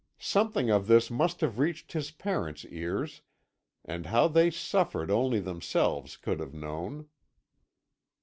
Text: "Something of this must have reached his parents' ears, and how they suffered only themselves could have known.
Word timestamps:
"Something 0.17 0.71
of 0.71 0.87
this 0.87 1.11
must 1.11 1.41
have 1.41 1.59
reached 1.59 1.91
his 1.91 2.09
parents' 2.09 2.65
ears, 2.65 3.21
and 3.85 4.07
how 4.07 4.27
they 4.27 4.49
suffered 4.49 5.11
only 5.11 5.39
themselves 5.39 6.17
could 6.17 6.39
have 6.39 6.55
known. 6.55 7.07